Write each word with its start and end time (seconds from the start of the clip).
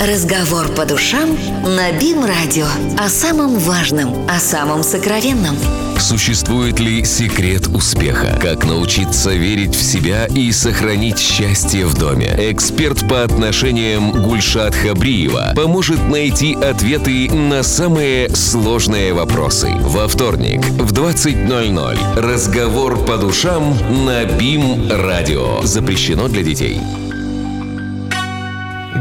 Разговор 0.00 0.68
по 0.68 0.86
душам 0.86 1.36
на 1.62 1.92
БИМ-радио. 1.92 2.64
О 2.98 3.10
самом 3.10 3.58
важном, 3.58 4.26
о 4.30 4.38
самом 4.38 4.82
сокровенном. 4.82 5.54
Существует 5.98 6.80
ли 6.80 7.04
секрет 7.04 7.66
успеха? 7.66 8.38
Как 8.40 8.64
научиться 8.64 9.32
верить 9.32 9.74
в 9.74 9.82
себя 9.82 10.24
и 10.24 10.50
сохранить 10.52 11.18
счастье 11.18 11.84
в 11.84 11.98
доме? 11.98 12.34
Эксперт 12.38 13.06
по 13.10 13.24
отношениям 13.24 14.10
Гульшат 14.12 14.74
Хабриева 14.74 15.52
поможет 15.54 16.08
найти 16.08 16.54
ответы 16.54 17.30
на 17.30 17.62
самые 17.62 18.34
сложные 18.34 19.12
вопросы. 19.12 19.68
Во 19.80 20.08
вторник 20.08 20.64
в 20.64 20.94
20.00 20.94 22.18
разговор 22.18 23.04
по 23.04 23.18
душам 23.18 23.76
на 24.06 24.24
БИМ-радио. 24.24 25.60
Запрещено 25.62 26.28
для 26.28 26.42
детей. 26.42 26.80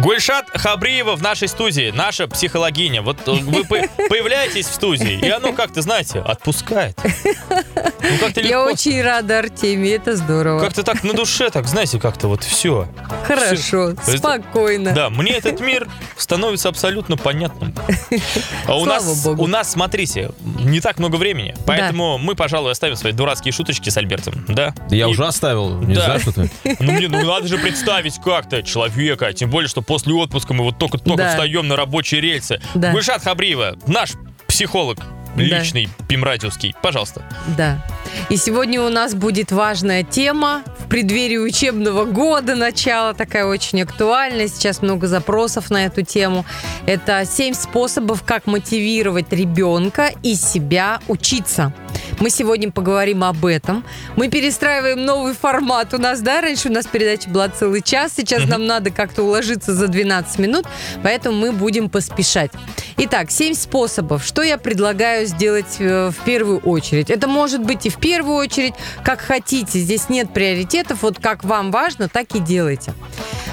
Гульшат 0.02 0.50
Хабриева 0.54 1.18
в 1.18 1.22
нашей 1.22 1.50
студии, 1.50 1.92
наша 1.94 2.28
психологиня. 2.28 3.02
Вот 3.02 3.28
э, 3.28 3.32
вы 3.32 3.64
появляетесь 4.10 4.68
в 4.68 4.74
студии, 4.74 5.20
и 5.20 5.30
оно 5.30 5.52
как-то, 5.52 5.82
знаете, 5.82 6.20
отпускает. 6.20 6.98
Ну, 8.10 8.18
как-то 8.20 8.42
Я 8.42 8.64
очень 8.64 9.02
рада, 9.02 9.40
Артемий, 9.40 9.92
это 9.92 10.16
здорово. 10.16 10.60
Как-то 10.60 10.84
так 10.84 11.04
на 11.04 11.14
душе, 11.14 11.50
так, 11.50 11.68
знаете, 11.68 12.00
как-то 12.00 12.28
вот 12.28 12.44
все. 12.44 12.88
Хорошо, 13.24 13.94
все. 14.02 14.18
спокойно. 14.18 14.92
Да, 14.94 15.10
мне 15.10 15.34
этот 15.34 15.60
мир 15.60 15.88
становится 16.18 16.70
абсолютно 16.70 17.18
понятным. 17.18 17.74
А 18.66 18.78
у 18.78 18.86
нас, 18.86 19.24
Богу. 19.24 19.44
у 19.44 19.48
нас, 19.48 19.72
смотрите, 19.72 20.32
не 20.44 20.80
так 20.80 21.00
много 21.00 21.16
времени, 21.16 21.56
поэтому 21.66 22.18
да. 22.18 22.24
мы, 22.24 22.36
пожалуй, 22.36 22.72
оставим 22.72 22.96
свои 22.96 23.14
дурацкие 23.14 23.52
шуточки 23.52 23.90
с 23.90 23.98
Альбертом, 23.98 24.46
да? 24.48 24.74
Я 24.90 25.06
и... 25.06 25.10
уже 25.10 25.26
оставил, 25.26 25.80
не 25.82 25.96
да. 25.96 26.06
знаю, 26.06 26.20
что 26.20 26.32
ты. 26.32 26.52
Ну, 26.80 26.92
мне, 26.92 27.07
ну, 27.07 27.26
надо 27.26 27.48
же 27.48 27.57
представить 27.57 28.20
как-то 28.24 28.64
человека, 28.64 29.32
тем 29.34 29.50
более, 29.50 29.68
что 29.68 29.82
после 29.82 30.14
отпуска 30.14 30.54
мы 30.54 30.64
вот 30.64 30.78
только-только 30.78 31.24
да. 31.24 31.30
встаем 31.30 31.68
на 31.68 31.76
рабочие 31.76 32.22
рельсы. 32.22 32.62
Да. 32.73 32.92
Гульшат 32.92 33.23
Хабриева, 33.23 33.78
наш 33.88 34.12
психолог, 34.48 35.00
личный, 35.44 35.90
да. 35.98 36.06
пимрадиовский. 36.08 36.76
Пожалуйста. 36.82 37.23
Да. 37.58 37.86
И 38.30 38.38
сегодня 38.38 38.82
у 38.82 38.90
нас 38.90 39.14
будет 39.14 39.52
важная 39.52 40.04
тема 40.04 40.64
в 40.80 40.88
преддверии 40.88 41.38
учебного 41.38 42.06
года, 42.06 42.56
начала 42.56 43.14
такая 43.14 43.45
очень 43.45 43.82
актуальная. 43.82 44.48
Сейчас 44.48 44.82
много 44.82 45.08
запросов 45.08 45.70
на 45.70 45.86
эту 45.86 46.04
тему. 46.04 46.45
Это 46.86 47.23
семь 47.26 47.54
способов, 47.54 48.23
как 48.23 48.48
мотивировать 48.48 49.32
ребенка 49.32 50.12
и 50.23 50.36
себя 50.36 51.00
учиться. 51.08 51.73
Мы 52.20 52.30
сегодня 52.30 52.70
поговорим 52.70 53.23
об 53.23 53.45
этом. 53.45 53.86
Мы 54.17 54.30
перестраиваем 54.30 55.06
новый 55.06 55.34
формат 55.34 55.94
у 55.94 55.98
нас, 55.98 56.20
да? 56.20 56.42
Раньше 56.42 56.70
у 56.70 56.72
нас 56.72 56.86
передача 56.86 57.30
была 57.30 57.48
целый 57.48 57.81
час, 57.81 58.14
сейчас 58.16 58.45
нам 58.45 58.66
надо 58.66 58.92
как-то 58.92 59.23
уложиться 59.23 59.73
за 59.73 59.88
12 59.88 60.39
минут, 60.39 60.66
поэтому 61.02 61.38
мы 61.38 61.52
будем 61.53 61.89
поспешать. 61.89 62.52
Итак, 62.98 63.31
7 63.31 63.53
способов. 63.53 64.26
Что 64.26 64.42
я 64.42 64.58
предлагаю 64.58 65.26
сделать 65.26 65.78
э, 65.80 66.09
в 66.09 66.26
первую 66.26 66.59
очередь? 66.59 67.09
Это 67.09 67.30
может 67.30 67.64
быть 67.64 67.86
и 67.86 67.89
в 67.89 67.98
первую 67.98 68.36
очередь, 68.36 68.73
как 69.06 69.22
хотите. 69.22 69.80
Здесь 69.80 70.09
нет 70.09 70.33
приоритетов. 70.33 71.04
Вот 71.04 71.20
как 71.20 71.45
вам 71.45 71.72
важно, 71.72 72.09
так 72.09 72.36
и 72.36 72.39
делайте. 72.39 72.94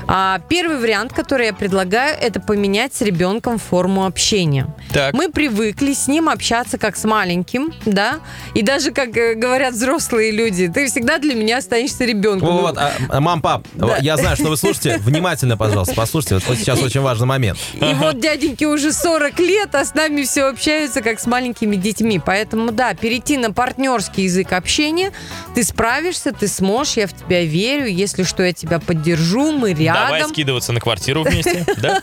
А 0.08 0.40
первый 0.48 0.78
вариант, 0.78 1.12
который 1.12 1.46
я 1.46 1.52
предлагаю, 1.52 2.16
это 2.20 2.40
поменять 2.40 2.94
с 2.94 3.00
ребенком 3.00 3.58
форму 3.58 4.06
общения. 4.06 4.68
Так. 4.92 5.14
Мы 5.14 5.30
привыкли 5.30 5.94
с 5.94 6.06
ним 6.06 6.28
общаться 6.28 6.78
как 6.78 6.96
с 6.96 7.04
маленьким, 7.04 7.72
да, 7.84 8.20
и 8.54 8.62
даже, 8.62 8.92
как 8.92 9.16
э, 9.16 9.34
говорят 9.34 9.74
взрослые 9.74 10.30
люди, 10.30 10.68
ты 10.68 10.86
всегда 10.86 11.18
для 11.18 11.34
меня 11.34 11.58
останешься 11.58 12.04
ребенком. 12.04 12.56
Вот, 12.56 12.76
ну, 12.76 12.80
а, 13.10 13.20
мам, 13.20 13.42
пап, 13.42 13.66
да. 13.74 13.96
я 13.98 14.16
знаю, 14.16 14.36
что 14.36 14.48
вы 14.48 14.56
слушаете. 14.56 14.98
Внимательно, 14.98 15.56
пожалуйста, 15.56 15.94
послушайте. 15.96 16.38
Вот 16.46 16.56
сейчас 16.56 16.80
очень 16.80 17.00
важный 17.00 17.26
момент. 17.26 17.58
И 17.74 17.94
вот 17.94 18.20
дяденьки 18.20 18.64
уже 18.64 18.92
40 18.92 19.38
лет, 19.40 19.74
а 19.74 19.84
с 19.84 19.94
нами 19.94 20.22
все 20.22 20.44
общаются 20.44 21.02
как 21.02 21.18
с 21.18 21.26
маленькими 21.26 21.74
детьми. 21.76 22.20
Поэтому, 22.24 22.70
да, 22.70 22.94
перейти 22.94 23.38
на 23.38 23.52
партнерский 23.52 24.24
язык 24.24 24.52
общения. 24.52 25.12
Ты 25.54 25.64
справишься, 25.64 26.32
ты 26.32 26.46
сможешь, 26.46 26.96
я 26.96 27.06
в 27.06 27.12
тебя 27.12 27.42
верю. 27.44 27.86
Если 27.86 28.22
что, 28.22 28.44
я 28.44 28.52
тебя 28.52 28.78
поддержу, 28.78 29.52
мы 29.52 29.72
рядом 29.72 29.95
рядом. 29.96 30.18
Давай 30.18 30.28
скидываться 30.28 30.72
на 30.72 30.80
квартиру 30.80 31.22
вместе, 31.22 31.64
да? 31.76 32.02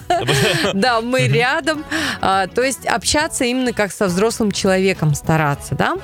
Да, 0.73 1.01
мы 1.01 1.27
рядом. 1.27 1.83
А, 2.21 2.47
то 2.47 2.61
есть 2.61 2.85
общаться 2.85 3.45
именно 3.45 3.73
как 3.73 3.91
со 3.91 4.05
взрослым 4.05 4.51
человеком 4.51 5.15
стараться, 5.15 5.75
да? 5.75 5.95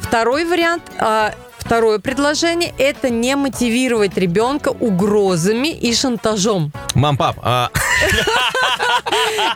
Второй 0.00 0.44
вариант 0.44 0.82
а, 0.98 1.34
Второе 1.66 1.98
предложение– 1.98 2.72
это 2.78 3.10
не 3.10 3.34
мотивировать 3.34 4.16
ребенка 4.16 4.68
угрозами 4.68 5.66
и 5.66 5.92
шантажом. 5.92 6.72
Мам, 6.94 7.16
пап, 7.16 7.40
а... 7.42 7.70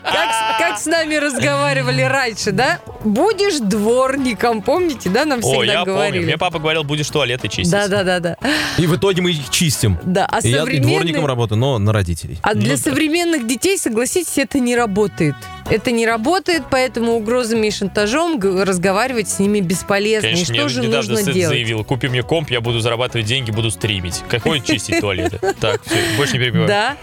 Как, 0.03 0.59
как 0.59 0.79
с 0.79 0.87
нами 0.87 1.17
разговаривали 1.17 2.03
раньше, 2.03 2.53
да? 2.53 2.81
Будешь 3.05 3.59
дворником, 3.59 4.63
помните, 4.63 5.09
да, 5.09 5.25
нам 5.25 5.41
всегда 5.41 5.59
О, 5.59 5.65
я 5.65 5.85
говорили. 5.85 6.13
помню. 6.13 6.27
Мне 6.27 6.39
папа 6.39 6.59
говорил, 6.59 6.85
будешь 6.85 7.09
туалеты 7.09 7.49
чистить. 7.49 7.71
Да, 7.71 7.89
да, 7.89 8.03
да, 8.03 8.21
да. 8.21 8.37
И 8.79 8.87
в 8.87 8.97
итоге 8.97 9.23
мы 9.23 9.31
их 9.31 9.51
чистим. 9.51 9.99
Да, 10.03 10.27
а 10.27 10.39
и 10.39 10.53
современные... 10.53 10.75
я 10.75 10.81
и 10.81 10.81
дворником 10.83 11.27
работаю, 11.27 11.59
но 11.59 11.79
на 11.79 11.93
родителей. 11.93 12.39
А 12.43 12.55
для 12.55 12.73
ну, 12.73 12.79
современных 12.79 13.47
детей, 13.47 13.79
согласитесь, 13.79 14.39
это 14.39 14.59
не 14.59 14.77
работает. 14.77 15.35
Это 15.69 15.93
не 15.93 16.07
работает, 16.07 16.65
поэтому 16.71 17.13
угрозами 17.13 17.69
и 17.69 17.71
шантажом 17.71 18.41
разговаривать 18.41 19.29
с 19.29 19.39
ними 19.39 19.61
бесполезно. 19.61 20.29
Конечно, 20.31 20.53
и 20.53 20.57
что 20.57 20.69
же 20.69 20.83
нужно 20.83 21.17
сын 21.17 21.33
делать? 21.33 21.49
заявил, 21.49 21.85
купи 21.85 22.09
мне 22.09 22.23
комп, 22.23 22.51
я 22.51 22.61
буду 22.61 22.81
зарабатывать 22.81 23.27
деньги, 23.27 23.51
буду 23.51 23.71
стримить. 23.71 24.23
Какой 24.29 24.61
чистить 24.61 25.01
туалеты? 25.01 25.39
Так, 25.61 25.83
все, 25.85 25.97
больше 26.17 26.35
не 26.35 26.39
перебиваю. 26.41 26.69
Да. 26.69 26.97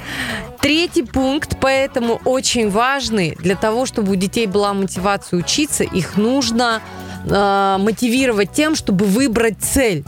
Третий 0.62 1.04
пункт, 1.04 1.58
поэтому 1.60 2.20
очень 2.26 2.70
важный. 2.70 3.36
Для 3.40 3.56
того, 3.56 3.86
чтобы 3.86 4.14
у 4.14 4.16
детей 4.16 4.48
была 4.48 4.74
мотивация 4.74 5.40
учиться, 5.40 5.84
их 5.84 6.18
нужно 6.18 6.82
э, 7.26 7.78
мотивировать 7.80 8.52
тем, 8.52 8.76
чтобы 8.76 9.06
выбрать 9.06 9.58
цель. 9.60 10.04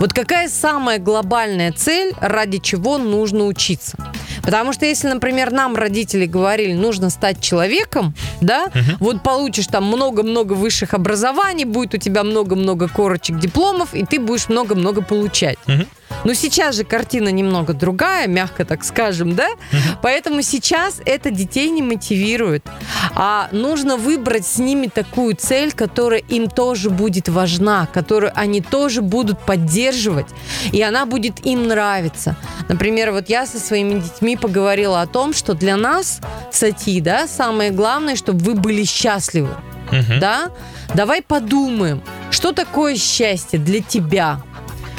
Вот 0.00 0.12
какая 0.12 0.48
самая 0.48 0.98
глобальная 0.98 1.72
цель, 1.72 2.12
ради 2.20 2.58
чего 2.58 2.98
нужно 2.98 3.46
учиться? 3.46 3.96
Потому 4.42 4.72
что 4.72 4.84
если, 4.84 5.08
например, 5.08 5.52
нам 5.52 5.74
родители 5.74 6.26
говорили, 6.26 6.74
нужно 6.74 7.10
стать 7.10 7.40
человеком, 7.40 8.14
да, 8.40 8.66
угу. 8.66 8.96
вот 9.00 9.22
получишь 9.22 9.66
там 9.66 9.84
много-много 9.84 10.52
высших 10.52 10.94
образований, 10.94 11.64
будет 11.64 11.94
у 11.94 11.98
тебя 11.98 12.22
много-много 12.24 12.88
корочек 12.88 13.38
дипломов, 13.38 13.94
и 13.94 14.04
ты 14.04 14.20
будешь 14.20 14.48
много-много 14.48 15.02
получать. 15.02 15.58
Угу. 15.66 15.86
Но 16.24 16.34
сейчас 16.34 16.76
же 16.76 16.84
картина 16.84 17.28
немного 17.28 17.74
другая, 17.74 18.26
мягко 18.26 18.64
так 18.64 18.84
скажем, 18.84 19.34
да? 19.34 19.48
Угу. 19.48 19.98
Поэтому 20.02 20.42
сейчас 20.42 21.00
это 21.04 21.30
детей 21.30 21.70
не 21.70 21.82
мотивирует. 21.82 22.66
А 23.14 23.48
нужно 23.52 23.96
выбрать 23.96 24.46
с 24.46 24.58
ними 24.58 24.86
такую 24.86 25.36
цель, 25.36 25.72
которая 25.72 26.20
им 26.20 26.48
тоже 26.48 26.90
будет 26.90 27.28
важна, 27.28 27.86
которую 27.86 28.32
они 28.34 28.60
тоже 28.60 29.02
будут 29.02 29.38
поддерживать, 29.40 30.26
и 30.72 30.82
она 30.82 31.06
будет 31.06 31.44
им 31.46 31.68
нравиться. 31.68 32.36
Например, 32.68 33.12
вот 33.12 33.28
я 33.28 33.46
со 33.46 33.58
своими 33.58 34.00
детьми 34.00 34.36
поговорила 34.36 35.02
о 35.02 35.06
том, 35.06 35.32
что 35.32 35.54
для 35.54 35.76
нас, 35.76 36.20
Сати, 36.50 37.00
да, 37.00 37.26
самое 37.28 37.70
главное, 37.70 38.16
чтобы 38.16 38.38
вы 38.44 38.54
были 38.54 38.84
счастливы. 38.84 39.50
Угу. 39.88 40.20
Да? 40.20 40.50
Давай 40.94 41.22
подумаем, 41.22 42.02
что 42.30 42.52
такое 42.52 42.96
счастье 42.96 43.58
для 43.58 43.80
тебя? 43.80 44.40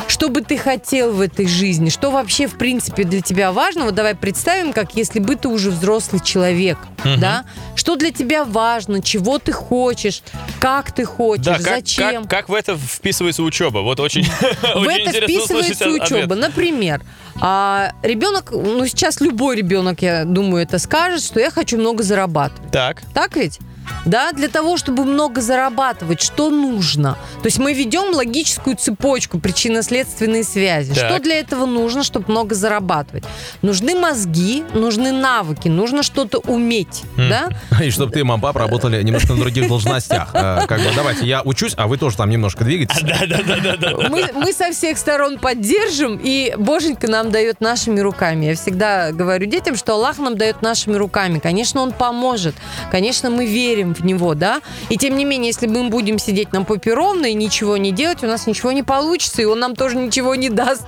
Что 0.07 0.29
бы 0.29 0.41
ты 0.41 0.57
хотел 0.57 1.11
в 1.11 1.21
этой 1.21 1.47
жизни? 1.47 1.89
Что 1.89 2.11
вообще, 2.11 2.47
в 2.47 2.57
принципе, 2.57 3.03
для 3.03 3.21
тебя 3.21 3.51
важно? 3.51 3.85
Вот 3.85 3.95
давай 3.95 4.16
представим, 4.16 4.71
как 4.71 4.95
если 4.95 5.19
бы 5.19 5.35
ты 5.35 5.47
уже 5.47 5.71
взрослый 5.71 6.21
человек, 6.23 6.77
угу. 6.99 7.17
да? 7.17 7.45
Что 7.75 7.95
для 7.95 8.11
тебя 8.11 8.45
важно? 8.45 9.01
Чего 9.01 9.39
ты 9.39 9.51
хочешь? 9.51 10.21
Как 10.59 10.91
ты 10.91 11.05
хочешь? 11.05 11.45
Да, 11.45 11.55
как, 11.55 11.63
зачем? 11.63 12.23
Как, 12.23 12.29
как 12.29 12.49
в 12.49 12.53
это 12.53 12.77
вписывается 12.77 13.43
учеба? 13.43 13.79
Вот 13.79 13.99
очень, 13.99 14.23
В 14.75 14.88
это 14.88 15.11
вписывается 15.11 15.89
учеба. 15.89 16.35
Например, 16.35 17.01
а, 17.41 17.91
ребенок, 18.03 18.51
ну 18.51 18.85
сейчас 18.87 19.19
любой 19.22 19.57
ребенок, 19.57 20.01
я 20.01 20.25
думаю, 20.25 20.63
это 20.63 20.79
скажет, 20.79 21.23
что 21.23 21.39
я 21.39 21.51
хочу 21.51 21.77
много 21.77 22.03
зарабатывать. 22.03 22.72
Так. 22.72 23.01
Так 23.13 23.35
ведь? 23.35 23.59
Да, 24.05 24.32
для 24.32 24.47
того, 24.47 24.78
чтобы 24.78 25.03
много 25.05 25.41
зарабатывать, 25.41 26.22
что 26.22 26.49
нужно? 26.49 27.17
То 27.41 27.46
есть 27.46 27.58
мы 27.58 27.73
ведем 27.73 28.14
логическую 28.14 28.76
цепочку 28.76 29.40
причинно-следственной 29.40 30.43
связи. 30.43 30.93
Так. 30.93 31.09
Что 31.09 31.20
для 31.20 31.40
этого 31.40 31.66
нужно, 31.66 32.03
чтобы 32.03 32.32
много 32.32 32.55
зарабатывать? 32.55 33.23
Нужны 33.61 33.96
мозги, 33.96 34.64
нужны 34.73 35.11
навыки, 35.11 35.67
нужно 35.67 36.03
что-то 36.03 36.40
уметь, 36.40 37.03
mm. 37.17 37.29
да? 37.29 37.49
И 37.84 37.90
чтобы 37.90 38.11
ты 38.11 38.20
и 38.20 38.23
мам, 38.23 38.41
пап 38.41 38.58
работали 38.58 39.02
немножко 39.02 39.34
на 39.34 39.40
других 39.40 39.67
должностях. 39.67 40.29
Э, 40.34 40.66
как 40.67 40.79
бы, 40.79 40.87
давайте, 40.96 41.26
я 41.26 41.41
учусь, 41.43 41.73
а 41.78 41.87
вы 41.87 41.97
тоже 41.97 42.17
там 42.17 42.29
немножко 42.29 42.64
двигаетесь. 42.64 43.02
Да, 43.05 43.20
да, 43.28 43.58
да, 43.64 43.78
да. 43.78 44.09
Мы, 44.09 44.29
мы 44.34 44.52
со 44.52 44.72
всех 44.72 44.97
сторон 44.97 45.37
поддержим, 45.37 46.20
и 46.22 46.53
Боженька 46.58 47.08
нам 47.09 47.32
дает 47.32 47.61
нашими 47.61 47.99
руками. 47.99 48.47
Я 48.47 48.55
всегда 48.55 49.11
говорю 49.11 49.46
детям, 49.46 49.76
что 49.76 49.93
Аллах 49.93 50.17
нам 50.17 50.37
дает 50.37 50.61
нашими 50.61 50.96
руками. 50.96 51.40
Конечно, 51.40 51.82
Он 51.82 51.91
поможет. 51.91 52.55
Конечно, 52.91 53.29
мы 53.29 53.46
верим 53.46 53.74
верим 53.75 53.93
в 53.93 54.03
него, 54.05 54.33
да, 54.33 54.61
и 54.89 54.97
тем 54.97 55.17
не 55.17 55.25
менее, 55.25 55.47
если 55.47 55.67
мы 55.67 55.89
будем 55.89 56.17
сидеть 56.19 56.53
на 56.53 56.63
попе 56.63 56.93
ровно 56.93 57.25
и 57.25 57.33
ничего 57.33 57.77
не 57.77 57.91
делать, 57.91 58.23
у 58.23 58.27
нас 58.27 58.47
ничего 58.47 58.72
не 58.72 58.83
получится, 58.83 59.41
и 59.41 59.45
он 59.45 59.59
нам 59.59 59.75
тоже 59.75 59.97
ничего 59.97 60.35
не 60.35 60.49
даст. 60.49 60.83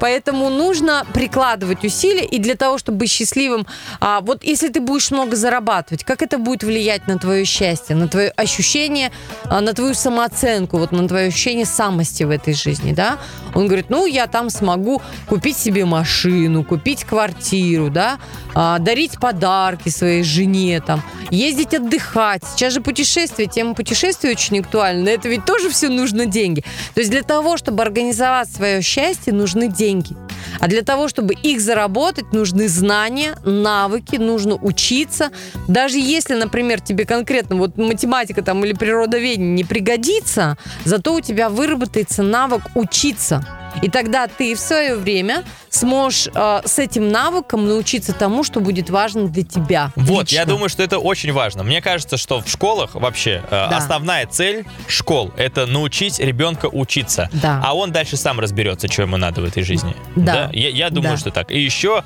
Поэтому 0.00 0.48
нужно 0.48 1.04
прикладывать 1.12 1.84
усилия, 1.84 2.24
и 2.24 2.38
для 2.38 2.54
того, 2.54 2.78
чтобы 2.78 2.98
быть 2.98 3.10
счастливым, 3.10 3.66
а, 4.00 4.20
вот 4.20 4.44
если 4.44 4.68
ты 4.68 4.80
будешь 4.80 5.10
много 5.10 5.36
зарабатывать, 5.36 6.04
как 6.04 6.22
это 6.22 6.38
будет 6.38 6.62
влиять 6.62 7.06
на 7.08 7.18
твое 7.18 7.44
счастье, 7.44 7.96
на 7.96 8.08
твое 8.08 8.30
ощущение, 8.30 9.10
а, 9.44 9.60
на 9.60 9.72
твою 9.72 9.94
самооценку, 9.94 10.78
вот 10.78 10.92
на 10.92 11.08
твое 11.08 11.28
ощущение 11.28 11.66
самости 11.66 12.22
в 12.24 12.30
этой 12.30 12.54
жизни, 12.54 12.92
да? 12.92 13.18
Он 13.54 13.66
говорит, 13.66 13.86
ну, 13.90 14.06
я 14.06 14.26
там 14.26 14.50
смогу 14.50 15.02
купить 15.26 15.56
себе 15.56 15.84
машину, 15.84 16.64
купить 16.64 17.04
квартиру, 17.04 17.90
да, 17.90 18.18
а, 18.54 18.78
дарить 18.78 19.18
подарки 19.18 19.88
своей 19.88 20.22
жене, 20.22 20.80
там, 20.80 21.02
ездить 21.30 21.74
отдыхать. 21.74 22.27
Сейчас 22.36 22.72
же 22.72 22.80
путешествия, 22.80 23.46
тема 23.46 23.74
путешествий 23.74 24.30
очень 24.30 24.60
актуальна. 24.60 25.08
Это 25.08 25.28
ведь 25.28 25.44
тоже 25.44 25.70
все 25.70 25.88
нужно 25.88 26.26
деньги. 26.26 26.62
То 26.94 27.00
есть 27.00 27.10
для 27.10 27.22
того, 27.22 27.56
чтобы 27.56 27.82
организовать 27.82 28.50
свое 28.50 28.82
счастье, 28.82 29.32
нужны 29.32 29.68
деньги. 29.68 30.16
А 30.60 30.68
для 30.68 30.82
того, 30.82 31.08
чтобы 31.08 31.34
их 31.34 31.60
заработать, 31.60 32.32
нужны 32.32 32.68
знания, 32.68 33.36
навыки, 33.44 34.16
нужно 34.16 34.54
учиться. 34.54 35.30
Даже 35.66 35.98
если, 35.98 36.34
например, 36.34 36.80
тебе 36.80 37.04
конкретно 37.04 37.56
вот 37.56 37.76
математика 37.76 38.42
там 38.42 38.64
или 38.64 38.72
природоведение 38.72 39.50
не 39.50 39.64
пригодится, 39.64 40.56
зато 40.84 41.14
у 41.14 41.20
тебя 41.20 41.48
выработается 41.48 42.22
навык 42.22 42.62
учиться. 42.74 43.44
И 43.82 43.88
тогда 43.88 44.26
ты 44.26 44.54
в 44.54 44.60
свое 44.60 44.96
время 44.96 45.44
сможешь 45.70 46.28
э, 46.34 46.60
с 46.64 46.78
этим 46.78 47.08
навыком 47.08 47.66
научиться 47.66 48.12
тому, 48.12 48.44
что 48.44 48.60
будет 48.60 48.90
важно 48.90 49.28
для 49.28 49.42
тебя. 49.44 49.92
Вот, 49.96 50.22
лично. 50.22 50.34
я 50.36 50.44
думаю, 50.44 50.68
что 50.68 50.82
это 50.82 50.98
очень 50.98 51.32
важно. 51.32 51.62
Мне 51.62 51.80
кажется, 51.80 52.16
что 52.16 52.40
в 52.40 52.48
школах 52.48 52.94
вообще 52.94 53.42
э, 53.50 53.50
Да. 53.50 53.76
основная 53.76 54.26
цель 54.26 54.64
школ 54.88 55.32
это 55.36 55.66
научить 55.66 56.18
ребенка 56.18 56.66
учиться. 56.66 57.28
Да. 57.32 57.62
А 57.64 57.74
он 57.76 57.92
дальше 57.92 58.16
сам 58.16 58.40
разберется, 58.40 58.90
что 58.90 59.02
ему 59.02 59.16
надо 59.16 59.40
в 59.40 59.44
этой 59.44 59.62
жизни. 59.62 59.94
Да. 60.16 60.50
Я, 60.52 60.68
я 60.70 60.90
думаю, 60.90 61.12
Да. 61.12 61.16
что 61.18 61.30
так. 61.30 61.50
И 61.50 61.60
еще 61.60 62.02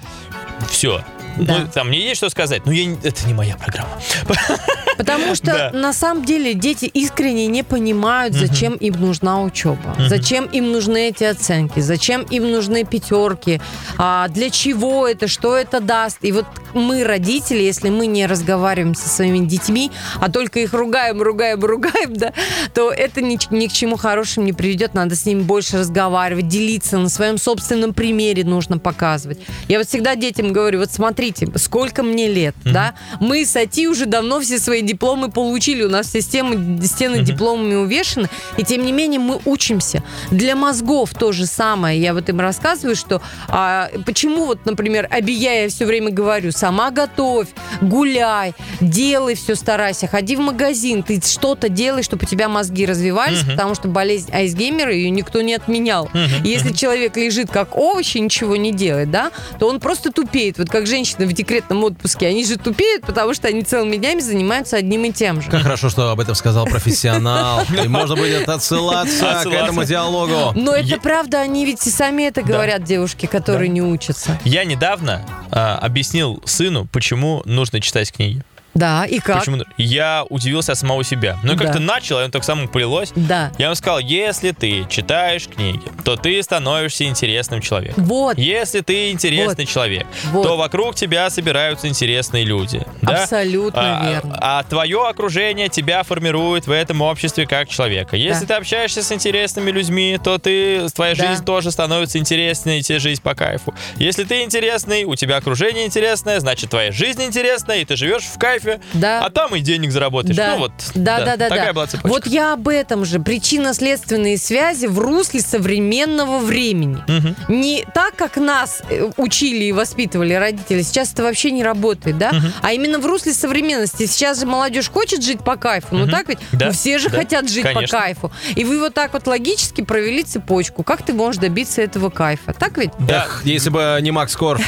все. 0.69 1.03
Да. 1.37 1.59
Ну, 1.61 1.69
там 1.73 1.89
мне 1.89 1.99
есть 2.01 2.17
что 2.19 2.29
сказать, 2.29 2.67
но 2.67 2.73
я, 2.73 2.85
не- 2.85 2.99
это 3.03 3.27
не 3.27 3.33
моя 3.33 3.57
программа. 3.57 3.89
Потому 5.05 5.35
что 5.35 5.47
Да. 5.47 5.71
на 5.73 5.93
самом 5.93 6.25
деле 6.25 6.55
дети 6.55 6.87
искренне 6.87 7.47
не 7.47 7.63
понимают, 7.63 8.35
зачем 8.35 8.75
им 8.75 8.95
нужна 9.01 9.43
учеба, 9.43 9.97
зачем 10.09 10.45
им 10.47 10.73
нужны 10.73 11.09
эти 11.09 11.25
оценки, 11.25 11.81
зачем 11.81 12.23
им 12.23 12.51
нужны 12.51 12.85
пятерки, 12.85 13.61
а, 13.99 14.29
для 14.29 14.51
чего 14.51 15.07
это, 15.09 15.29
что 15.29 15.57
это 15.57 15.81
даст. 15.81 16.19
И 16.23 16.33
вот 16.33 16.47
мы, 16.75 17.05
родители, 17.05 17.63
если 17.63 17.91
мы 17.91 18.07
не 18.07 18.27
разговариваем 18.27 18.95
со 18.95 19.09
своими 19.09 19.45
детьми, 19.47 19.91
а 20.21 20.31
только 20.31 20.61
их 20.61 20.73
ругаем, 20.73 21.21
ругаем, 21.21 21.61
ругаем, 21.65 22.15
да, 22.15 22.33
то 22.75 22.91
это 22.91 23.21
ни, 23.23 23.39
ни 23.55 23.67
к 23.67 23.73
чему 23.73 23.97
хорошему 23.97 24.47
не 24.47 24.53
приведет. 24.53 24.95
Надо 24.95 25.15
с 25.17 25.27
ними 25.27 25.43
больше 25.43 25.79
разговаривать, 25.79 26.49
делиться 26.49 26.99
на 26.99 27.09
своем 27.09 27.39
собственном 27.39 27.93
примере 27.95 28.45
нужно 28.45 28.79
показывать. 28.79 29.39
Я 29.69 29.79
вот 29.79 29.89
всегда 29.89 30.15
детям 30.17 30.53
говорю, 30.53 30.79
вот 30.79 30.91
смотрите, 30.93 31.47
сколько 31.57 32.03
мне 32.03 32.29
лет, 32.29 32.55
да, 32.65 32.95
мы 33.21 33.45
с 33.45 33.57
АТИ 33.57 33.87
уже 33.89 34.07
давно 34.07 34.41
все 34.41 34.59
свои 34.59 34.83
дипломы 34.93 35.31
получили, 35.31 35.83
у 35.85 35.89
нас 35.89 36.09
все 36.09 36.21
стены, 36.21 36.81
стены 36.87 37.23
дипломами 37.23 37.75
увешаны, 37.75 38.29
и 38.57 38.65
тем 38.65 38.85
не 38.85 38.93
менее 38.93 39.21
мы 39.21 39.41
учимся. 39.45 40.03
Для 40.31 40.55
мозгов 40.57 41.11
то 41.19 41.33
же 41.33 41.47
самое. 41.47 42.01
Я 42.01 42.15
вот 42.15 42.29
им 42.29 42.41
рассказываю, 42.41 42.97
что 42.97 43.23
а, 43.49 43.91
почему 44.05 44.47
вот, 44.47 44.65
например, 44.65 45.09
Абия 45.11 45.63
я 45.63 45.69
все 45.69 45.87
время 45.87 46.11
говорю, 46.11 46.53
сама 46.53 46.91
готовь, 46.91 47.49
гуляй, 47.81 48.55
делай 48.81 49.35
все, 49.35 49.55
старайся, 49.55 50.07
ходи 50.07 50.37
в 50.37 50.41
магазин, 50.41 51.03
ты 51.03 51.21
что-то 51.21 51.69
делай, 51.69 52.03
чтобы 52.03 52.25
у 52.25 52.27
тебя 52.27 52.49
мозги 52.49 52.87
развивались, 52.87 53.45
потому 53.45 53.75
что 53.75 53.89
болезнь 53.89 54.31
Айсгеймера 54.33 54.93
ее 54.93 55.11
никто 55.11 55.41
не 55.43 55.55
отменял. 55.55 56.11
И 56.45 56.49
Если 56.49 56.73
человек 56.73 57.17
лежит 57.17 57.51
как 57.51 57.77
овощ 57.77 58.15
и 58.17 58.21
ничего 58.21 58.57
не 58.57 58.73
делает, 58.73 59.11
да, 59.11 59.31
то 59.59 59.69
он 59.69 59.81
просто 59.81 60.13
тупеет. 60.13 60.59
Вот 60.59 60.69
как 60.69 60.87
женщины 60.87 61.27
в 61.27 61.33
декретном 61.33 61.85
отпуске, 61.85 62.27
они 62.27 62.45
же 62.45 62.59
тупеют, 62.59 63.05
потому 63.07 63.35
что 63.35 63.49
они 63.49 63.63
целыми 63.63 63.97
днями 63.97 64.21
занимаются 64.21 64.72
одним 64.73 65.05
и 65.05 65.13
тем 65.13 65.43
же. 65.43 65.51
Как 65.51 65.63
хорошо, 65.63 65.91
что 65.91 66.11
об 66.11 66.21
этом 66.21 66.35
сказал 66.35 66.67
профессионал. 66.67 67.63
И 67.85 67.89
можно 67.89 68.17
будет 68.17 68.49
отсылаться 68.49 69.43
к 69.45 69.47
этому 69.47 69.85
диалогу. 69.85 70.53
Но 70.55 70.75
это 70.75 70.99
правда, 70.99 71.41
они 71.41 71.65
ведь 71.65 71.87
и 71.87 71.91
сами 71.91 72.25
это 72.25 72.43
говорят, 72.43 72.85
девушки, 72.85 73.27
которые 73.27 73.69
не 73.69 73.83
учатся. 73.83 74.39
Я 74.45 74.65
недавно 74.65 75.23
а, 75.51 75.79
объяснил 75.79 76.43
сыну, 76.45 76.87
почему 76.93 77.43
нужно 77.45 77.81
читать 77.81 78.13
книги. 78.13 78.43
Да, 78.75 79.05
и 79.07 79.19
как? 79.19 79.41
Почему? 79.41 79.59
Я 79.77 80.25
удивился 80.31 80.73
от 80.73 80.79
самого 80.79 81.05
себя. 81.05 81.39
Ну, 81.43 81.55
Да. 81.55 81.65
как-то 81.65 81.79
начал, 81.81 82.21
и 82.21 82.25
он 82.25 82.31
так 82.31 82.45
само 82.45 82.67
полилось. 82.69 83.13
Да. 83.15 83.53
Я 83.59 83.67
ему 83.67 83.75
сказал, 83.75 83.99
если 83.99 84.53
ты 84.53 84.87
читаешь 84.89 85.47
книги, 85.47 85.83
то 86.05 86.17
ты 86.17 86.43
становишься 86.43 87.05
интересным 87.05 87.61
человеком. 87.61 88.05
Вот. 88.05 88.39
Если 88.39 88.81
ты 88.81 89.11
интересный 89.11 89.67
человек, 89.67 90.07
Вот. 90.31 90.47
то 90.47 90.57
вокруг 90.57 90.95
тебя 90.95 91.29
собираются 91.31 91.89
интересные 91.89 92.45
люди. 92.45 92.85
да? 93.03 93.23
Абсолютно 93.25 94.01
а, 94.01 94.11
верно. 94.11 94.39
А 94.41 94.63
твое 94.63 95.07
окружение 95.09 95.69
тебя 95.69 96.03
формирует 96.03 96.67
в 96.67 96.71
этом 96.71 97.01
обществе 97.03 97.47
как 97.47 97.69
человека. 97.69 98.17
Если 98.17 98.47
Да. 98.47 98.55
ты 98.55 98.61
общаешься 98.61 99.03
с 99.03 99.13
интересными 99.13 99.71
людьми, 99.71 100.19
то 100.23 100.39
ты, 100.39 100.89
твоя 100.95 101.15
Да. 101.15 101.29
жизнь 101.29 101.45
тоже 101.45 101.71
становится 101.71 102.19
интереснее, 102.19 102.79
и 102.79 102.83
тебе 102.83 102.99
жизнь 102.99 103.21
по 103.23 103.35
кайфу. 103.35 103.75
Если 103.97 104.25
ты 104.25 104.43
интересный, 104.43 105.05
у 105.05 105.15
тебя 105.15 105.37
окружение 105.37 105.87
интересное, 105.87 106.41
значит 106.41 106.71
твоя 106.71 106.93
жизнь 106.93 107.23
интересная, 107.23 107.79
и 107.79 107.85
ты 107.85 107.97
живешь 107.97 108.23
в 108.25 108.39
кайфе, 108.39 108.62
Да. 108.95 109.25
а 109.25 109.31
там 109.31 109.55
и 109.57 109.61
денег 109.61 109.93
заработаешь. 109.93 110.37
Да. 110.37 110.55
Ну 110.55 110.59
вот, 110.61 110.73
да, 110.95 111.25
да, 111.25 111.37
да, 111.37 111.49
такая 111.49 111.67
да. 111.67 111.73
была 111.73 111.87
цепочка. 111.87 112.09
Вот 112.09 112.27
я 112.27 112.53
об 112.55 112.69
этом 112.69 113.05
же. 113.05 113.21
Причинно-следственные 113.21 114.39
связи 114.39 114.87
в 114.87 114.99
русле 114.99 115.41
современного 115.41 116.39
времени. 116.39 116.99
Мгм. 117.07 117.37
Не 117.49 117.85
так, 117.95 118.17
как 118.17 118.37
нас 118.37 118.83
э, 118.89 119.11
учили 119.17 119.65
и 119.65 119.73
воспитывали 119.73 120.35
родители. 120.35 120.83
Сейчас 120.83 121.13
это 121.13 121.23
вообще 121.23 121.51
не 121.51 121.63
работает, 121.63 122.19
да? 122.19 122.33
А 122.63 122.73
именно 122.73 122.99
в 122.99 123.07
русле 123.07 123.33
современности. 123.33 124.07
Сейчас 124.07 124.41
же 124.41 124.47
молодежь 124.47 124.91
хочет 124.91 125.23
жить 125.23 125.43
по 125.45 125.57
кайфу. 125.57 125.95
Ну 125.97 126.07
так 126.07 126.29
ведь? 126.29 126.39
Да, 126.53 126.67
Ну, 126.67 126.73
все 126.73 126.99
же 126.99 127.09
да, 127.09 127.19
хотят 127.19 127.49
жить 127.49 127.63
конечно. 127.63 127.99
по 127.99 128.03
кайфу. 128.05 128.33
И 128.57 128.65
вы 128.65 128.79
вот 128.81 128.95
так 128.95 129.13
вот 129.13 129.27
логически 129.27 129.83
провели 129.83 130.23
цепочку. 130.23 130.83
Как 130.83 131.03
ты 131.03 131.13
можешь 131.13 131.41
добиться 131.41 131.83
этого 131.83 132.11
кайфа? 132.11 132.53
Так 132.53 132.79
ведь? 132.79 132.91
Да. 132.99 133.25
Эх, 133.25 133.43
если 133.45 133.71
бы 133.71 133.99
не 134.03 134.11
Макс 134.11 134.35
Корж 134.37 134.61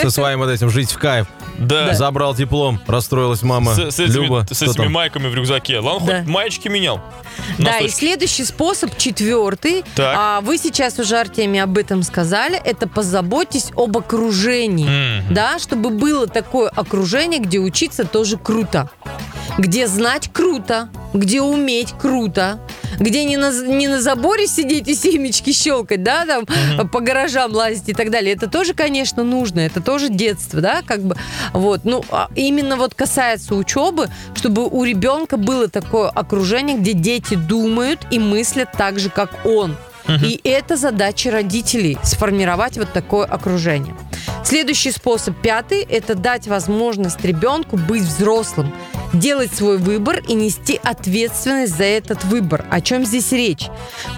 со 0.00 0.10
своим 0.10 0.40
вот 0.40 0.50
этим 0.50 0.70
«Жить 0.70 0.90
в 0.90 0.98
кайф». 0.98 1.26
Да. 1.58 1.92
Забрал 1.94 2.34
диплом, 2.34 2.80
расстроилась 3.30 3.42
мама. 3.42 3.74
С, 3.74 3.94
с 3.96 4.00
этими, 4.00 4.24
Люба, 4.24 4.46
с 4.50 4.62
этими 4.62 4.88
майками 4.88 5.28
в 5.28 5.34
рюкзаке. 5.34 5.78
Ладно, 5.80 6.06
Да. 6.06 6.18
хоть 6.20 6.28
маечки 6.28 6.68
менял. 6.68 7.00
Да, 7.58 7.78
и 7.78 7.88
следующий 7.88 8.44
способ, 8.44 8.96
четвертый, 8.96 9.84
Так. 9.94 10.14
а, 10.18 10.40
вы 10.40 10.58
сейчас 10.58 10.98
уже, 10.98 11.18
Артемий, 11.18 11.62
об 11.62 11.76
этом 11.78 12.02
сказали, 12.02 12.60
это 12.62 12.88
позаботьтесь 12.88 13.70
об 13.76 13.96
окружении. 13.96 15.20
Мгм. 15.20 15.34
Да, 15.34 15.58
чтобы 15.58 15.90
было 15.90 16.26
такое 16.26 16.68
окружение, 16.68 17.40
где 17.40 17.58
учиться 17.58 18.04
тоже 18.04 18.36
круто. 18.36 18.90
Где 19.58 19.86
знать 19.88 20.30
круто, 20.32 20.88
где 21.12 21.42
уметь 21.42 21.92
круто, 22.00 22.60
где 23.00 23.24
не 23.24 23.36
на, 23.36 23.50
не 23.66 23.88
на 23.88 24.00
заборе 24.00 24.46
сидеть 24.46 24.86
и 24.86 24.94
семечки 24.94 25.52
щелкать, 25.52 26.02
да, 26.02 26.24
там 26.26 26.88
по 26.88 27.00
гаражам 27.00 27.52
лазить 27.52 27.88
и 27.88 27.94
так 27.94 28.10
далее. 28.10 28.34
Это 28.34 28.48
тоже, 28.48 28.74
конечно, 28.74 29.24
нужно, 29.24 29.60
это 29.60 29.80
тоже 29.80 30.08
детство, 30.08 30.60
да, 30.60 30.82
как 30.86 31.02
бы. 31.02 31.16
Вот, 31.52 31.80
ну, 31.84 32.04
а 32.10 32.28
именно 32.36 32.76
вот 32.76 32.94
касается 32.94 33.54
учебы, 33.54 34.08
чтобы 34.34 34.68
у 34.68 34.84
ребенка 34.84 35.36
было 35.36 35.68
такое 35.68 36.08
окружение, 36.08 36.76
где 36.76 36.92
дети 36.92 37.34
думают 37.34 38.00
и 38.10 38.18
мыслят 38.18 38.68
так 38.76 38.98
же, 38.98 39.10
как 39.10 39.44
он. 39.44 39.76
И 40.22 40.40
это 40.42 40.76
задача 40.76 41.30
родителей 41.30 41.96
сформировать 42.02 42.76
вот 42.76 42.92
такое 42.92 43.26
окружение. 43.26 43.94
Следующий 44.44 44.90
способ, 44.90 45.36
пятый, 45.40 45.82
это 45.82 46.16
дать 46.16 46.48
возможность 46.48 47.24
ребенку 47.24 47.76
быть 47.76 48.02
взрослым, 48.02 48.74
делать 49.12 49.54
свой 49.54 49.78
выбор 49.78 50.20
и 50.26 50.34
нести 50.34 50.80
ответственность 50.82 51.76
за 51.76 51.84
этот 51.84 52.24
выбор. 52.24 52.64
О 52.70 52.80
чем 52.80 53.04
здесь 53.04 53.32
речь? 53.32 53.68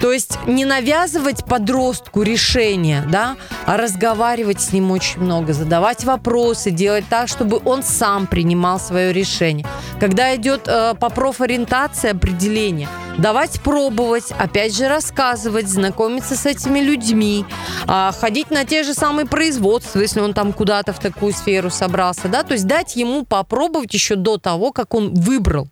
То 0.01 0.13
есть 0.13 0.39
не 0.47 0.65
навязывать 0.65 1.45
подростку 1.45 2.23
решение, 2.23 3.05
да, 3.11 3.37
а 3.67 3.77
разговаривать 3.77 4.61
с 4.61 4.73
ним 4.73 4.91
очень 4.91 5.21
много, 5.21 5.53
задавать 5.53 6.05
вопросы, 6.05 6.71
делать 6.71 7.05
так, 7.09 7.29
чтобы 7.29 7.61
он 7.65 7.83
сам 7.83 8.27
принимал 8.27 8.79
свое 8.79 9.13
решение. 9.13 9.67
Когда 10.01 10.35
идет 10.37 10.63
э, 10.67 10.95
по 10.99 11.09
профориентации 11.09 12.11
определение, 12.11 12.89
давать 13.19 13.61
пробовать, 13.61 14.33
опять 14.39 14.77
же 14.77 14.89
рассказывать, 14.89 15.69
знакомиться 15.69 16.37
с 16.37 16.47
этими 16.47 16.81
людьми, 16.81 17.45
а, 17.87 18.13
ходить 18.13 18.51
на 18.51 18.65
те 18.65 18.83
же 18.83 18.95
самые 18.95 19.27
производства, 19.27 20.01
если 20.01 20.21
он 20.21 20.35
там 20.35 20.53
куда-то 20.53 20.93
в 20.93 20.99
такую 20.99 21.33
сферу 21.33 21.71
собрался, 21.71 22.29
да, 22.29 22.43
то 22.43 22.53
есть 22.53 22.67
дать 22.67 22.97
ему 22.97 23.25
попробовать 23.25 23.93
еще 23.95 24.17
до 24.17 24.39
того, 24.39 24.73
как 24.73 24.95
он 24.95 25.15
выбрал. 25.15 25.69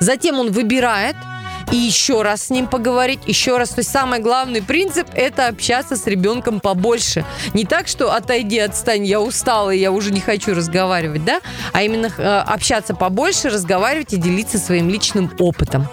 Затем 0.00 0.38
он 0.38 0.50
выбирает, 0.52 1.16
и 1.70 1.76
еще 1.76 2.22
раз 2.22 2.46
с 2.46 2.50
ним 2.50 2.66
поговорить, 2.66 3.20
еще 3.26 3.58
раз. 3.58 3.70
То 3.70 3.80
есть 3.80 3.90
самый 3.90 4.20
главный 4.20 4.62
принцип– 4.62 5.06
это 5.14 5.48
общаться 5.48 5.96
с 5.96 6.06
ребенком 6.06 6.60
побольше. 6.60 7.26
Не 7.52 7.66
так, 7.66 7.88
что 7.88 8.14
отойди, 8.14 8.58
отстань, 8.58 9.04
я 9.04 9.20
устала, 9.20 9.70
я 9.70 9.92
уже 9.92 10.10
не 10.10 10.20
хочу 10.20 10.54
разговаривать, 10.54 11.24
да? 11.24 11.40
А 11.72 11.82
именно 11.82 12.10
э, 12.16 12.22
общаться 12.22 12.94
побольше, 12.94 13.50
разговаривать 13.50 14.14
и 14.14 14.16
делиться 14.16 14.58
своим 14.58 14.88
личным 14.88 15.30
опытом. 15.38 15.88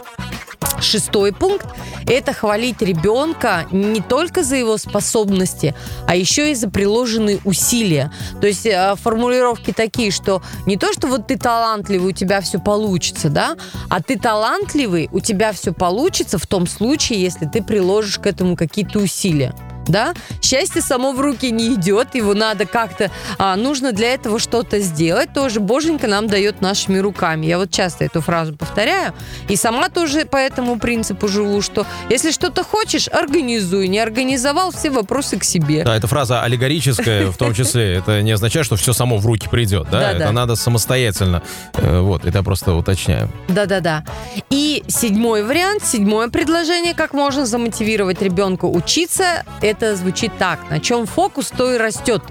Шестой 0.82 1.34
пункт– 1.34 1.68
это 2.08 2.34
хвалить 2.34 2.82
ребенка 2.82 3.66
не 3.72 4.02
только 4.02 4.44
за 4.44 4.56
его 4.56 4.78
способности, 4.78 5.74
а 6.08 6.16
еще 6.16 6.52
и 6.52 6.56
за 6.56 6.70
приложенные 6.70 7.40
усилия. 7.46 8.12
То 8.42 8.48
есть 8.48 8.66
э, 8.66 8.96
формулировки 9.02 9.72
такие, 9.72 10.12
что 10.12 10.42
не 10.66 10.78
то, 10.78 10.92
что 10.94 11.08
вот 11.08 11.28
ты 11.28 11.38
талантливый, 11.38 12.10
у 12.10 12.12
тебя 12.12 12.42
все 12.42 12.60
получится, 12.60 13.30
да, 13.30 13.56
а 13.90 14.02
ты 14.02 14.20
талантливый, 14.20 15.10
у 15.12 15.20
тебя 15.20 15.54
все 15.54 15.74
получится 15.74 16.38
в 16.38 16.48
том 16.48 16.68
случае, 16.68 17.22
если 17.22 17.46
ты 17.46 17.64
приложишь 17.64 18.20
к 18.20 18.28
этому 18.28 18.56
какие-то 18.56 19.00
усилия 19.00 19.54
да? 19.88 20.14
Счастье 20.42 20.82
само 20.82 21.14
в 21.14 21.20
руки 21.20 21.52
не 21.52 21.74
идет, 21.76 22.16
его 22.16 22.34
надо 22.34 22.66
как-то, 22.66 23.12
а, 23.38 23.56
нужно 23.56 23.92
для 23.92 24.14
этого 24.14 24.40
что-то 24.40 24.80
сделать, 24.80 25.34
тоже 25.34 25.60
Боженька 25.60 26.08
нам 26.08 26.28
дает 26.28 26.62
нашими 26.62 26.98
руками. 27.00 27.46
Я 27.46 27.58
вот 27.58 27.72
часто 27.72 28.06
эту 28.06 28.22
фразу 28.22 28.56
повторяю, 28.56 29.14
и 29.48 29.56
сама 29.56 29.90
тоже 29.90 30.26
по 30.26 30.38
этому 30.38 30.80
принципу 30.80 31.28
живу, 31.28 31.62
что 31.62 31.86
если 32.10 32.32
что-то 32.32 32.64
хочешь, 32.64 33.08
организуй, 33.08 33.88
не 33.88 34.00
организовал, 34.00 34.72
все 34.72 34.90
вопросы 34.90 35.38
к 35.38 35.44
себе. 35.44 35.84
Да, 35.84 35.96
эта 35.96 36.08
фраза 36.08 36.42
аллегорическая, 36.42 37.32
в 37.32 37.38
том 37.38 37.54
числе, 37.54 37.96
это 37.98 38.22
не 38.22 38.32
означает, 38.32 38.66
что 38.66 38.76
все 38.76 38.94
само 38.94 39.18
в 39.18 39.26
руки 39.26 39.48
придет, 39.50 39.88
да? 39.92 40.00
Да, 40.00 40.12
это 40.12 40.20
да. 40.26 40.32
надо 40.32 40.56
самостоятельно. 40.56 41.42
Э, 41.74 42.00
Вот, 42.00 42.26
это 42.26 42.38
я 42.38 42.44
просто 42.44 42.74
уточняю. 42.74 43.30
Да-да-да. 43.48 44.04
И 44.50 44.84
седьмой 44.88 45.44
вариант, 45.44 45.86
седьмое 45.86 46.30
предложение, 46.30 46.94
как 46.94 47.14
можно 47.14 47.46
замотивировать 47.46 48.22
ребенка 48.22 48.66
учиться, 48.66 49.44
это 49.62 49.75
звучит 49.96 50.32
так. 50.38 50.60
На 50.70 50.80
чем 50.80 51.06
фокус, 51.06 51.52
то 51.56 51.74
и 51.74 51.78
растет. 51.78 52.24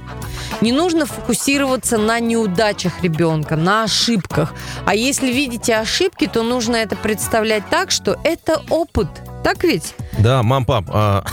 Не 0.61 0.73
нужно 0.73 1.07
фокусироваться 1.07 1.99
на 1.99 2.21
неудачах 2.21 3.03
ребенка, 3.03 3.57
на 3.57 3.85
ошибках. 3.85 4.55
А 4.87 4.95
если 4.95 5.33
видите 5.33 5.77
ошибки, 5.77 6.27
то 6.27 6.43
нужно 6.43 6.77
это 6.77 6.97
представлять 6.97 7.69
так, 7.69 7.91
что 7.91 8.19
это 8.25 8.63
опыт. 8.71 9.09
Так 9.43 9.63
ведь? 9.65 9.95
Да, 10.19 10.43
мам, 10.43 10.65
пап, 10.65 10.85
а, 10.89 11.25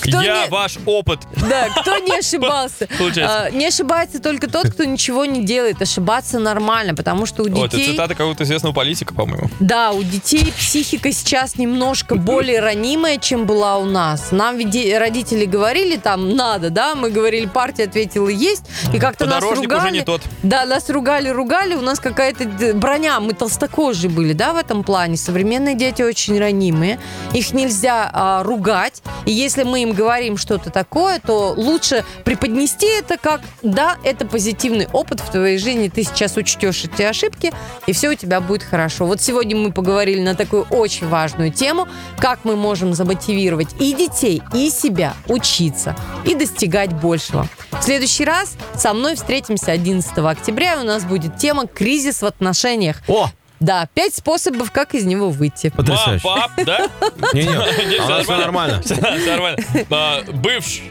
Кто 0.00 0.20
Я 0.20 0.44
не- 0.44 0.50
ваш 0.50 0.78
опыт. 0.86 1.20
Да, 1.48 1.68
кто 1.80 1.98
не 1.98 2.18
ошибался? 2.18 2.88
Получается. 2.98 3.44
А, 3.46 3.50
Не 3.50 3.66
ошибается 3.66 4.20
только 4.20 4.48
тот, 4.50 4.70
кто 4.70 4.84
ничего 4.84 5.24
не 5.24 5.44
делает. 5.44 5.80
Ошибаться 5.82 6.38
нормально, 6.38 6.94
потому 6.94 7.26
что 7.26 7.42
у 7.42 7.46
О, 7.46 7.66
это 7.66 7.76
детей... 7.76 7.92
цитата 7.92 8.14
какого-то 8.14 8.44
известного 8.44 8.72
политика, 8.72 9.14
по-моему. 9.14 9.48
Да, 9.60 9.92
у 9.92 10.02
детей 10.02 10.52
психика 10.56 11.12
сейчас 11.12 11.56
немножко 11.56 12.14
более 12.16 12.60
ранимая, 12.60 13.18
чем 13.18 13.46
была 13.46 13.78
у 13.78 13.84
нас. 13.84 14.32
Нам 14.32 14.56
родители 14.58 15.44
говорили 15.44 15.96
там 15.96 16.36
надо, 16.36 16.70
да, 16.70 16.94
мы 16.94 17.10
говорили 17.10 17.46
партия 17.46 17.84
ответила 17.84 18.28
есть, 18.28 18.64
и 18.92 18.98
как-то 18.98 19.26
нас 19.26 19.42
ругали. 19.42 19.80
уже 19.80 19.90
не 19.90 20.00
тот. 20.02 20.22
Да, 20.42 20.66
нас 20.66 20.90
ругали, 20.90 21.28
ругали, 21.28 21.74
у 21.74 21.80
нас 21.80 22.00
какая-то 22.00 22.74
броня, 22.74 23.20
мы 23.20 23.32
толстокожие 23.32 24.10
были, 24.10 24.32
да, 24.32 24.52
в 24.52 24.56
этом 24.56 24.82
плане. 24.84 25.16
Современные 25.16 25.74
дети 25.74 26.02
очень 26.02 26.38
ранимые, 26.38 26.98
их 27.32 27.52
нельзя 27.52 28.10
а, 28.12 28.42
ругать, 28.42 29.02
и 29.24 29.32
если 29.36 29.62
мы 29.62 29.82
им 29.82 29.92
говорим 29.92 30.36
что-то 30.36 30.70
такое, 30.70 31.20
то 31.20 31.52
лучше 31.56 32.04
преподнести 32.24 32.86
это 32.86 33.18
как, 33.18 33.42
да, 33.62 33.96
это 34.02 34.26
позитивный 34.26 34.88
опыт 34.92 35.20
в 35.20 35.30
твоей 35.30 35.58
жизни, 35.58 35.88
ты 35.88 36.02
сейчас 36.02 36.36
учтешь 36.36 36.84
эти 36.84 37.02
ошибки, 37.02 37.52
и 37.86 37.92
все 37.92 38.10
у 38.10 38.14
тебя 38.14 38.40
будет 38.40 38.62
хорошо. 38.62 39.06
Вот 39.06 39.20
сегодня 39.20 39.56
мы 39.56 39.72
поговорили 39.72 40.20
на 40.20 40.34
такую 40.34 40.66
очень 40.70 41.08
важную 41.08 41.52
тему, 41.52 41.86
как 42.18 42.44
мы 42.44 42.56
можем 42.56 42.94
замотивировать 42.94 43.68
и 43.78 43.92
детей, 43.92 44.42
и 44.54 44.70
себя 44.70 45.14
учиться, 45.28 45.94
и 46.24 46.34
достигать 46.34 46.92
большего. 46.92 47.48
В 47.72 47.82
следующий 47.82 48.24
раз 48.24 48.56
со 48.74 48.94
мной 48.94 49.16
встретимся 49.16 49.72
11 49.72 50.18
октября, 50.18 50.74
и 50.74 50.78
у 50.78 50.84
нас 50.84 51.04
будет 51.04 51.36
тема 51.36 51.66
«Кризис 51.66 52.22
в 52.22 52.26
отношениях». 52.26 53.02
О, 53.06 53.30
Да, 53.60 53.88
пять 53.94 54.14
способов, 54.14 54.70
как 54.70 54.94
из 54.94 55.04
него 55.04 55.30
выйти. 55.30 55.72
Мам, 55.74 55.86
потрясающе. 55.86 56.24
пап, 56.24 56.50
да? 56.64 56.88
Не-не, 57.32 58.04
Здесь 58.04 58.28
а 58.28 58.38
нормально. 58.38 58.82
Всё 58.82 58.96
нормально. 58.96 59.58
А, 59.90 60.22
Бывшая... 60.32 60.90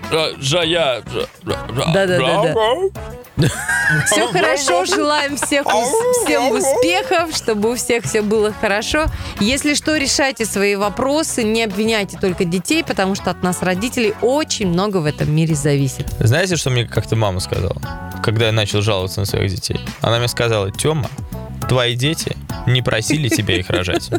Да-да-да-да. 1.44 2.56
Все 4.06 4.28
хорошо, 4.32 4.86
желаем 4.86 5.36
всех, 5.36 5.66
всем 6.24 6.52
успехов, 6.52 7.36
чтобы 7.36 7.72
у 7.72 7.76
всех 7.76 8.04
все 8.06 8.22
было 8.22 8.54
хорошо. 8.54 9.06
Если 9.40 9.74
что, 9.74 9.96
решайте 9.98 10.46
свои 10.46 10.76
вопросы, 10.76 11.44
не 11.44 11.64
обвиняйте 11.64 12.18
только 12.20 12.46
детей, 12.46 12.84
потому 12.84 13.16
что 13.16 13.32
от 13.32 13.44
нас, 13.44 13.62
родителей, 13.62 14.14
очень 14.22 14.68
много 14.68 14.98
в 14.98 15.06
этом 15.06 15.32
мире 15.32 15.54
зависит. 15.56 16.08
Знаете, 16.20 16.56
что 16.56 16.70
мне 16.70 16.86
как-то 16.86 17.16
мама 17.16 17.40
сказала, 17.40 17.76
когда 18.24 18.48
я 18.48 18.52
начал 18.52 18.82
жаловаться 18.82 19.20
на 19.20 19.26
своих 19.26 19.52
детей? 19.52 19.80
Она 20.02 20.18
мне 20.20 20.28
сказала, 20.28 20.72
Тёма, 20.72 21.10
твои 21.68 21.96
дети 21.96 22.36
не 22.68 22.82
просили 22.82 23.28
тебя 23.30 23.58
их 23.58 23.70
рожать. 23.70 24.10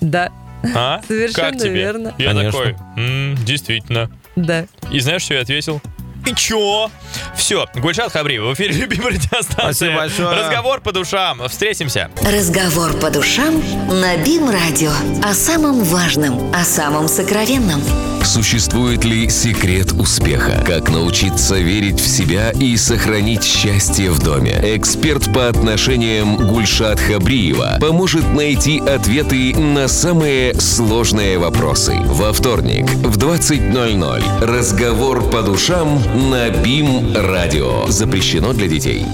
Да, 0.00 0.30
А? 0.74 1.00
Совершенно 1.06 1.50
как 1.52 1.58
тебе? 1.60 1.70
верно. 1.74 2.14
Я 2.18 2.28
Конечно. 2.32 2.50
такой, 2.52 2.76
«М, 2.96 3.36
действительно. 3.44 4.10
да. 4.36 4.66
И 4.90 5.00
знаешь, 5.00 5.22
что 5.22 5.34
я 5.34 5.40
ответил? 5.42 5.80
И 6.26 6.34
чё? 6.34 6.90
Все, 7.36 7.66
Гульшат 7.76 8.12
Хабриев 8.12 8.42
в 8.42 8.54
эфире 8.54 8.72
любимой 8.80 9.12
радиостанции. 9.12 9.52
Спасибо 9.86 9.96
большое. 9.96 10.28
Разговор 10.44 10.80
по 10.80 10.92
душам. 10.92 11.48
Встретимся. 11.48 12.10
Разговор 12.22 12.92
по 12.94 13.10
душам 13.10 13.62
на 13.88 14.16
БИМ-радио. 14.16 14.90
О 15.22 15.32
самом 15.32 15.84
важном, 15.84 16.52
о 16.52 16.64
самом 16.64 17.06
сокровенном. 17.08 17.80
Существует 18.28 19.06
ли 19.06 19.30
секрет 19.30 19.92
успеха? 19.92 20.62
Как 20.66 20.90
научиться 20.90 21.56
верить 21.56 21.98
в 21.98 22.06
себя 22.06 22.50
и 22.50 22.76
сохранить 22.76 23.42
счастье 23.42 24.10
в 24.10 24.22
доме? 24.22 24.60
Эксперт 24.62 25.32
по 25.32 25.48
отношениям 25.48 26.36
Гульшат 26.36 27.00
Хабриева 27.00 27.78
поможет 27.80 28.30
найти 28.34 28.80
ответы 28.80 29.58
на 29.58 29.88
самые 29.88 30.60
сложные 30.60 31.38
вопросы. 31.38 31.96
Во 32.04 32.34
вторник 32.34 32.90
в 32.90 33.16
20.00 33.16 34.44
разговор 34.44 35.30
по 35.30 35.40
душам 35.40 35.98
на 36.30 36.50
БИМ-радио. 36.50 37.86
Запрещено 37.88 38.52
для 38.52 38.68
детей. 38.68 39.06